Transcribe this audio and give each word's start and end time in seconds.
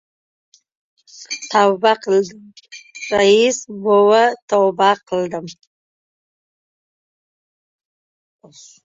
—Tavba 1.51 1.91
qildim, 2.05 2.39
rais 3.15 3.59
bova, 3.89 4.21
tavba 4.55 4.89
qildim. 5.11 5.53